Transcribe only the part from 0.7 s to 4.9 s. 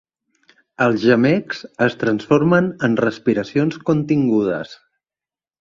Els gemecs es transformen en respiracions contingudes.